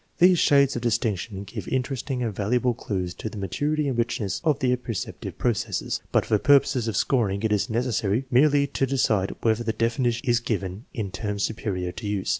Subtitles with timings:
[0.17, 4.57] These shades of distinction give interesting and valuable clues to the maturity and richness of
[4.57, 8.87] the ap perceptive processes, but for purposes of scoring it is neces sary merely to
[8.87, 12.29] decide whether the definition is given in terms superior to use.